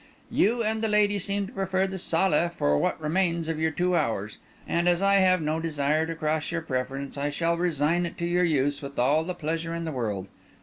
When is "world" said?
9.91-10.29